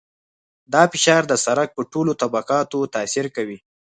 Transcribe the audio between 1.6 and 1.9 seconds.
په